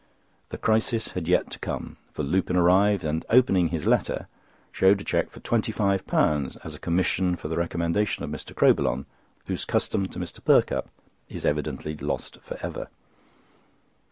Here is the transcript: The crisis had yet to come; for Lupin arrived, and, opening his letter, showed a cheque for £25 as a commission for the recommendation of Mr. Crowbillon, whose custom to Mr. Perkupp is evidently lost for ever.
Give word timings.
The 0.49 0.57
crisis 0.57 1.09
had 1.09 1.27
yet 1.27 1.51
to 1.51 1.59
come; 1.59 1.97
for 2.11 2.23
Lupin 2.23 2.55
arrived, 2.55 3.03
and, 3.03 3.23
opening 3.29 3.67
his 3.67 3.85
letter, 3.85 4.27
showed 4.71 4.99
a 4.99 5.03
cheque 5.03 5.29
for 5.29 5.41
£25 5.41 6.57
as 6.63 6.73
a 6.73 6.79
commission 6.79 7.35
for 7.35 7.47
the 7.47 7.55
recommendation 7.57 8.23
of 8.23 8.31
Mr. 8.31 8.55
Crowbillon, 8.55 9.05
whose 9.45 9.63
custom 9.63 10.07
to 10.07 10.17
Mr. 10.17 10.43
Perkupp 10.43 10.89
is 11.29 11.45
evidently 11.45 11.95
lost 11.97 12.37
for 12.41 12.57
ever. 12.65 12.87